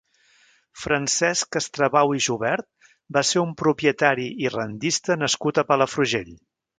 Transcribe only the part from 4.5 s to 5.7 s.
rendista nascut a